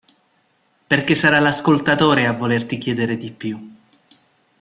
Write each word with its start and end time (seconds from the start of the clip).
Perché 0.87 1.13
sarà 1.13 1.37
l'ascoltatore 1.37 2.25
a 2.25 2.33
volerti 2.33 2.79
chiedere 2.79 3.17
di 3.17 3.31
più. 3.31 3.71